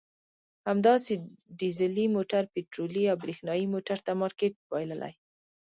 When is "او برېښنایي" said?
3.11-3.65